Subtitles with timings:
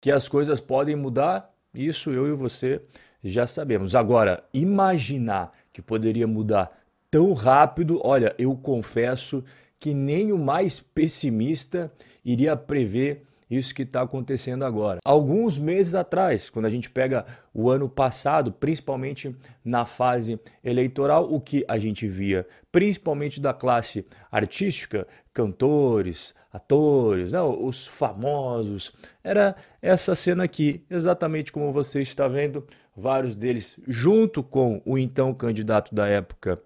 [0.00, 2.82] Que as coisas podem mudar, isso eu e você
[3.22, 3.94] já sabemos.
[3.94, 6.70] Agora, imaginar que poderia mudar
[7.10, 9.44] tão rápido, olha, eu confesso
[9.78, 11.92] que nem o mais pessimista
[12.24, 14.98] iria prever isso que está acontecendo agora.
[15.04, 19.34] Alguns meses atrás, quando a gente pega o ano passado, principalmente
[19.64, 27.86] na fase eleitoral, o que a gente via, principalmente da classe artística, cantores, atores, os
[27.86, 28.92] famosos,
[29.22, 35.32] era essa cena aqui, exatamente como você está vendo, vários deles junto com o então
[35.32, 36.60] candidato da época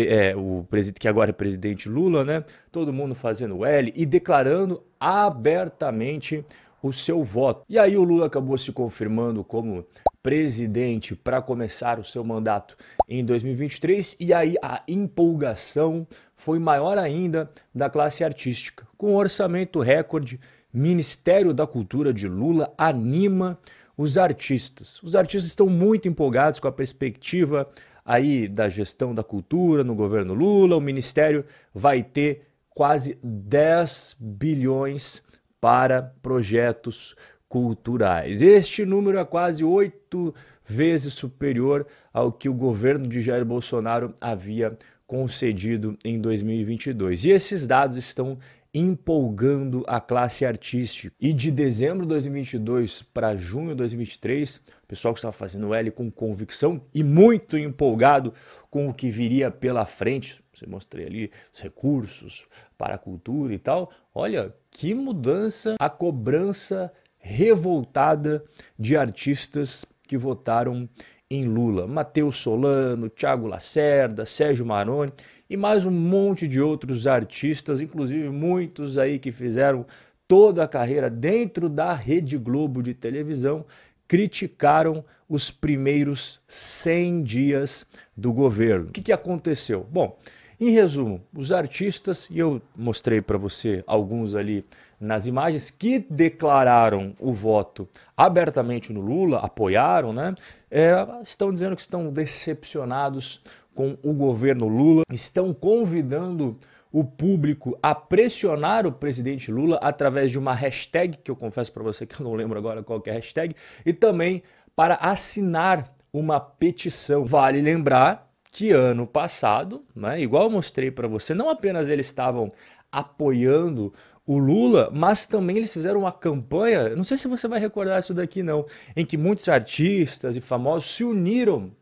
[0.00, 2.44] é, o presidente que agora é presidente Lula, né?
[2.70, 6.44] Todo mundo fazendo L e declarando abertamente
[6.82, 7.64] o seu voto.
[7.68, 9.86] E aí o Lula acabou se confirmando como
[10.22, 12.76] presidente para começar o seu mandato
[13.08, 16.06] em 2023 e aí a empolgação
[16.36, 18.86] foi maior ainda da classe artística.
[18.96, 20.40] Com um orçamento recorde,
[20.72, 23.58] Ministério da Cultura de Lula anima
[23.96, 25.02] os artistas.
[25.02, 27.68] Os artistas estão muito empolgados com a perspectiva
[28.04, 35.22] aí da gestão da cultura no governo Lula, o ministério vai ter quase 10 bilhões
[35.60, 37.14] para projetos
[37.48, 38.42] culturais.
[38.42, 44.76] Este número é quase oito vezes superior ao que o governo de Jair Bolsonaro havia
[45.06, 47.26] concedido em 2022.
[47.26, 48.38] E esses dados estão
[48.74, 51.14] empolgando a classe artística.
[51.20, 55.90] E de dezembro de 2022 para junho de 2023, o pessoal que estava fazendo L
[55.90, 58.32] com convicção e muito empolgado
[58.70, 62.46] com o que viria pela frente, você mostrei ali os recursos
[62.78, 63.90] para a cultura e tal.
[64.14, 68.42] Olha que mudança, a cobrança revoltada
[68.78, 70.88] de artistas que votaram
[71.30, 71.86] em Lula.
[71.86, 75.12] Matheus Solano, Thiago Lacerda, Sérgio Maroni
[75.52, 79.84] e mais um monte de outros artistas, inclusive muitos aí que fizeram
[80.26, 83.66] toda a carreira dentro da Rede Globo de televisão,
[84.08, 87.86] criticaram os primeiros 100 dias
[88.16, 88.86] do governo.
[88.86, 89.86] O que, que aconteceu?
[89.90, 90.18] Bom,
[90.58, 94.64] em resumo, os artistas, e eu mostrei para você alguns ali
[94.98, 100.34] nas imagens, que declararam o voto abertamente no Lula, apoiaram, né?
[100.70, 103.42] É, estão dizendo que estão decepcionados
[103.74, 106.58] com o governo Lula, estão convidando
[106.92, 111.82] o público a pressionar o presidente Lula através de uma hashtag, que eu confesso para
[111.82, 114.42] você que eu não lembro agora qual é a hashtag, e também
[114.76, 117.24] para assinar uma petição.
[117.24, 122.52] Vale lembrar que ano passado, né, igual eu mostrei para você, não apenas eles estavam
[122.90, 123.94] apoiando
[124.26, 128.14] o Lula, mas também eles fizeram uma campanha, não sei se você vai recordar isso
[128.14, 131.72] daqui não, em que muitos artistas e famosos se uniram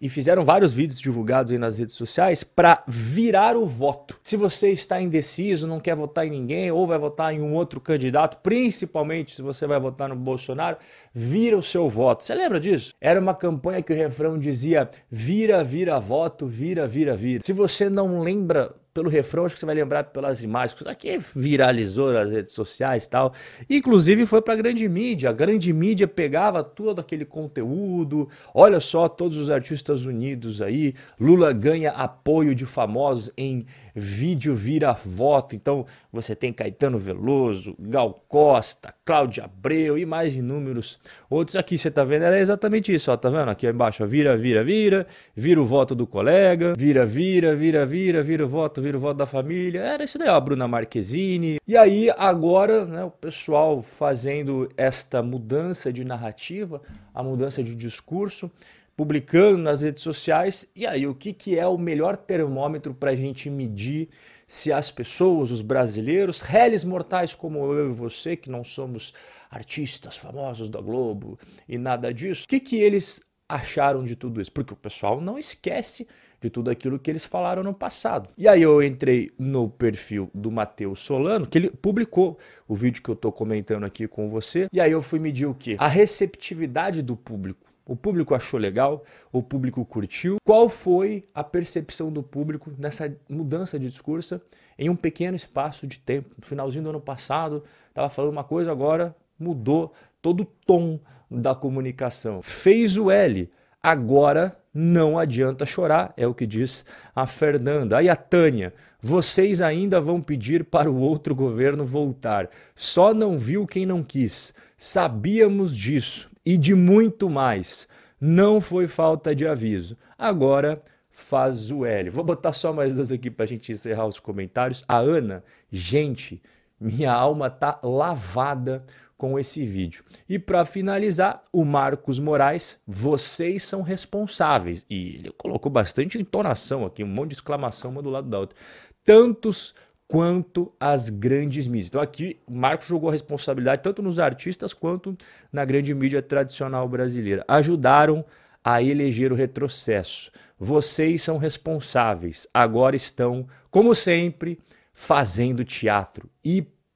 [0.00, 4.18] e fizeram vários vídeos divulgados aí nas redes sociais para virar o voto.
[4.22, 7.80] Se você está indeciso, não quer votar em ninguém ou vai votar em um outro
[7.80, 10.78] candidato, principalmente se você vai votar no Bolsonaro,
[11.12, 12.24] vira o seu voto.
[12.24, 12.94] Você lembra disso?
[13.00, 17.44] Era uma campanha que o refrão dizia: vira, vira voto, vira, vira, vira.
[17.44, 21.18] Se você não lembra pelo refrão, acho que você vai lembrar pelas imagens, que aqui
[21.34, 23.32] viralizou nas redes sociais e tal.
[23.68, 25.30] Inclusive foi para a grande mídia.
[25.30, 28.28] A grande mídia pegava todo aquele conteúdo.
[28.54, 30.94] Olha só, todos os artistas unidos aí.
[31.18, 35.54] Lula ganha apoio de famosos em vídeo vira voto.
[35.54, 40.98] Então você tem Caetano Veloso, Gal Costa, Cláudia Abreu e mais inúmeros
[41.28, 41.56] outros.
[41.56, 43.50] Aqui você tá vendo, é exatamente isso, ó, tá vendo?
[43.50, 48.22] Aqui embaixo, ó, vira, vira, vira, vira o voto do colega, vira, vira, vira, vira,
[48.22, 49.80] vira o voto, vira o voto da família.
[49.80, 51.58] Era isso daí, a Bruna Marquezine.
[51.66, 56.80] E aí agora, né, o pessoal fazendo esta mudança de narrativa,
[57.14, 58.50] a mudança de discurso,
[58.96, 60.68] publicando nas redes sociais.
[60.74, 64.08] E aí, o que, que é o melhor termômetro para a gente medir
[64.46, 69.14] se as pessoas, os brasileiros, réis mortais como eu e você, que não somos
[69.50, 74.52] artistas famosos da Globo e nada disso, o que, que eles acharam de tudo isso?
[74.52, 76.06] Porque o pessoal não esquece
[76.40, 78.28] de tudo aquilo que eles falaram no passado.
[78.36, 83.10] E aí eu entrei no perfil do Matheus Solano, que ele publicou o vídeo que
[83.10, 85.76] eu estou comentando aqui com você, e aí eu fui medir o quê?
[85.78, 87.70] A receptividade do público.
[87.84, 90.36] O público achou legal, o público curtiu.
[90.44, 94.40] Qual foi a percepção do público nessa mudança de discurso
[94.78, 96.30] em um pequeno espaço de tempo?
[96.38, 99.92] No finalzinho do ano passado, estava falando uma coisa, agora mudou
[100.22, 102.42] todo o tom da comunicação.
[102.42, 103.50] Fez o L.
[103.82, 106.84] Agora não adianta chorar, é o que diz
[107.14, 107.98] a Fernanda.
[107.98, 112.48] Aí a Tânia, vocês ainda vão pedir para o outro governo voltar.
[112.74, 114.54] Só não viu quem não quis.
[114.76, 117.88] Sabíamos disso e de muito mais.
[118.20, 119.96] Não foi falta de aviso.
[120.16, 122.10] Agora faz o L.
[122.10, 124.84] Vou botar só mais duas aqui para a gente encerrar os comentários.
[124.86, 126.40] A Ana, gente,
[126.78, 128.84] minha alma tá lavada
[129.20, 130.02] com esse vídeo.
[130.26, 134.86] E para finalizar, o Marcos Moraes, vocês são responsáveis.
[134.88, 138.56] E ele colocou bastante entonação aqui, um monte de exclamação uma do lado da outra.
[139.04, 139.74] Tantos
[140.08, 141.88] quanto as grandes mídias.
[141.88, 145.14] Então aqui o Marcos jogou a responsabilidade tanto nos artistas quanto
[145.52, 147.44] na grande mídia tradicional brasileira.
[147.46, 148.24] Ajudaram
[148.64, 150.32] a eleger o retrocesso.
[150.58, 152.46] Vocês são responsáveis.
[152.54, 154.58] Agora estão, como sempre,
[154.94, 156.26] fazendo teatro.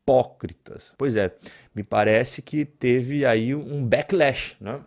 [0.04, 0.92] Hipócritas.
[0.98, 1.34] Pois é,
[1.74, 4.80] me parece que teve aí um backlash, né?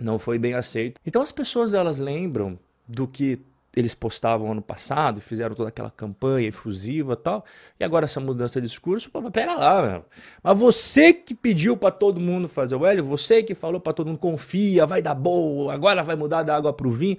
[0.00, 1.00] Não foi bem aceito.
[1.04, 3.40] Então as pessoas elas lembram do que
[3.74, 7.44] eles postavam ano passado, fizeram toda aquela campanha efusiva tal,
[7.80, 10.04] e agora essa mudança de discurso, pô, pera lá, meu.
[10.42, 14.08] Mas você que pediu para todo mundo fazer o Hélio, você que falou para todo
[14.08, 17.16] mundo, confia, vai dar boa, agora vai mudar da água pro vinho.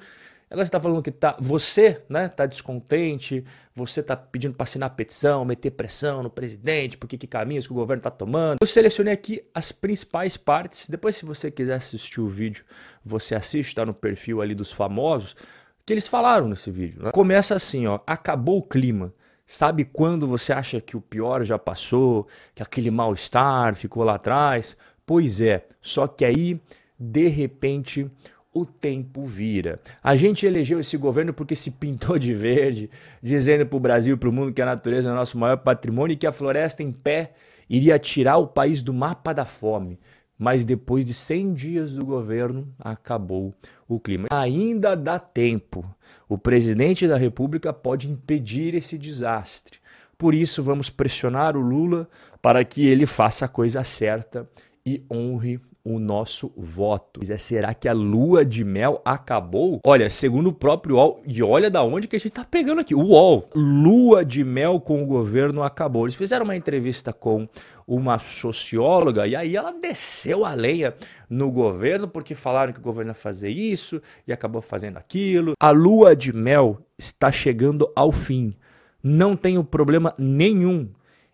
[0.54, 3.44] Agora você está falando que tá, você né, tá descontente,
[3.76, 7.76] você está pedindo para assinar petição, meter pressão no presidente, porque que caminhos que o
[7.76, 8.58] governo está tomando.
[8.62, 10.88] Eu selecionei aqui as principais partes.
[10.88, 12.64] Depois, se você quiser assistir o vídeo,
[13.04, 15.36] você assiste, está no perfil ali dos famosos
[15.84, 17.02] que eles falaram nesse vídeo.
[17.02, 17.12] Né?
[17.12, 19.12] Começa assim, ó, acabou o clima.
[19.48, 24.78] Sabe quando você acha que o pior já passou, que aquele mal-estar ficou lá atrás?
[25.04, 26.62] Pois é, só que aí,
[27.00, 28.08] de repente,
[28.54, 29.80] o tempo vira.
[30.04, 32.90] A gente elegeu esse governo porque se pintou de verde,
[33.22, 36.14] dizendo para o Brasil e para o mundo que a natureza é nosso maior patrimônio
[36.14, 37.34] e que a floresta em pé
[37.70, 39.98] iria tirar o país do mapa da fome
[40.38, 43.54] mas depois de 100 dias do governo, acabou
[43.88, 44.28] o clima.
[44.30, 45.86] Ainda dá tempo.
[46.28, 49.80] O presidente da República pode impedir esse desastre.
[50.18, 52.10] Por isso, vamos pressionar o Lula
[52.42, 54.50] para que ele faça a coisa certa
[54.86, 57.20] e honre o nosso voto.
[57.38, 59.82] Será que a lua de mel acabou?
[59.86, 62.96] Olha, segundo o próprio UOL, e olha da onde que a gente tá pegando aqui.
[62.96, 66.06] O UOL, lua de mel com o governo acabou.
[66.06, 67.48] Eles fizeram uma entrevista com
[67.86, 70.94] uma socióloga e aí ela desceu a lenha
[71.30, 75.54] no governo porque falaram que o governo ia fazer isso e acabou fazendo aquilo.
[75.60, 78.56] A lua de mel está chegando ao fim.
[79.04, 80.90] Não tenho problema nenhum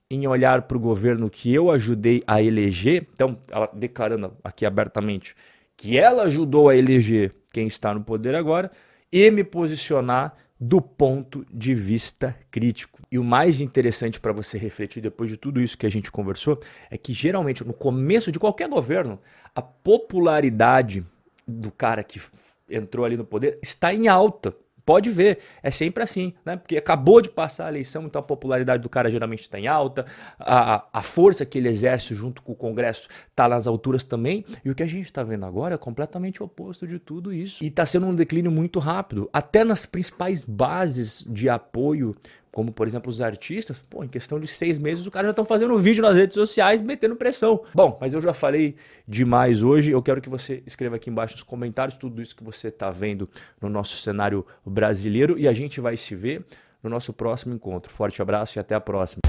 [0.09, 5.35] em olhar para o governo que eu ajudei a eleger, então ela declarando aqui abertamente
[5.77, 8.71] que ela ajudou a eleger quem está no poder agora,
[9.11, 12.99] e me posicionar do ponto de vista crítico.
[13.09, 16.59] E o mais interessante para você refletir depois de tudo isso que a gente conversou
[16.91, 19.19] é que geralmente no começo de qualquer governo,
[19.55, 21.05] a popularidade
[21.47, 22.21] do cara que
[22.69, 24.53] entrou ali no poder está em alta.
[24.89, 26.57] Pode ver, é sempre assim, né?
[26.57, 30.03] Porque acabou de passar a eleição, então a popularidade do cara geralmente está em alta,
[30.39, 34.71] a, a força que ele exerce junto com o Congresso está nas alturas também, e
[34.71, 37.63] o que a gente está vendo agora é completamente o oposto de tudo isso.
[37.63, 42.15] E está sendo um declínio muito rápido, até nas principais bases de apoio
[42.51, 45.45] como por exemplo os artistas, pô, em questão de seis meses os caras já estão
[45.45, 47.63] fazendo vídeo nas redes sociais metendo pressão.
[47.73, 48.75] Bom, mas eu já falei
[49.07, 52.69] demais hoje, eu quero que você escreva aqui embaixo nos comentários tudo isso que você
[52.69, 53.29] está vendo
[53.61, 56.45] no nosso cenário brasileiro e a gente vai se ver
[56.81, 57.91] no nosso próximo encontro.
[57.91, 59.21] Forte abraço e até a próxima.